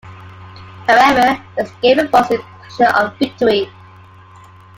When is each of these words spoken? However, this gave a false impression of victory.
However, 0.87 1.39
this 1.55 1.71
gave 1.79 1.99
a 1.99 2.07
false 2.07 2.31
impression 2.31 2.87
of 2.87 3.15
victory. 3.19 3.69